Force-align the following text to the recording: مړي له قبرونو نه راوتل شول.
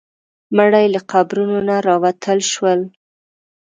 مړي 0.55 0.85
له 0.95 1.01
قبرونو 1.11 1.57
نه 1.67 1.75
راوتل 1.87 2.39
شول. 2.51 2.79